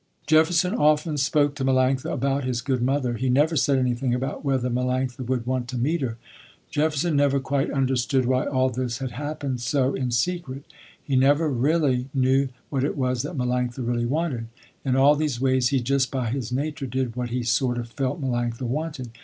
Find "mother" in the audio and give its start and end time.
2.81-3.13